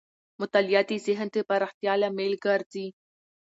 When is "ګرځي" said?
2.45-2.87